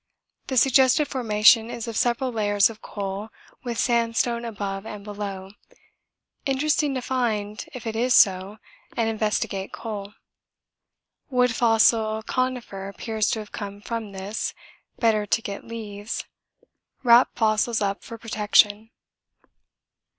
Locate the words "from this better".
13.79-15.27